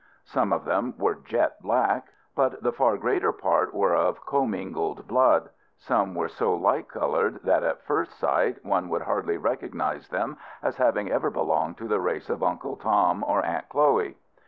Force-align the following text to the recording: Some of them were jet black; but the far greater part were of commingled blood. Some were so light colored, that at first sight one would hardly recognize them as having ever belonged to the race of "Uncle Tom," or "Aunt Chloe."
Some 0.25 0.51
of 0.51 0.65
them 0.65 0.95
were 0.97 1.13
jet 1.13 1.61
black; 1.61 2.07
but 2.35 2.63
the 2.63 2.71
far 2.71 2.97
greater 2.97 3.31
part 3.31 3.71
were 3.71 3.93
of 3.93 4.25
commingled 4.25 5.07
blood. 5.07 5.51
Some 5.77 6.15
were 6.15 6.27
so 6.27 6.55
light 6.55 6.89
colored, 6.89 7.39
that 7.43 7.61
at 7.61 7.83
first 7.83 8.13
sight 8.13 8.65
one 8.65 8.89
would 8.89 9.03
hardly 9.03 9.37
recognize 9.37 10.07
them 10.09 10.37
as 10.63 10.77
having 10.77 11.11
ever 11.11 11.29
belonged 11.29 11.77
to 11.77 11.87
the 11.87 11.99
race 12.01 12.31
of 12.31 12.41
"Uncle 12.41 12.77
Tom," 12.77 13.23
or 13.27 13.45
"Aunt 13.45 13.69
Chloe." 13.69 14.17